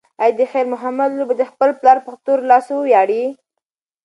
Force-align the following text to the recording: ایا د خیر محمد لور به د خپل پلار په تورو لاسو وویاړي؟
ایا 0.23 0.35
د 0.39 0.41
خیر 0.51 0.65
محمد 0.73 1.09
لور 1.17 1.25
به 1.29 1.35
د 1.37 1.43
خپل 1.51 1.69
پلار 1.79 1.97
په 2.05 2.09
تورو 2.25 2.47
لاسو 2.51 2.73
وویاړي؟ 2.77 3.23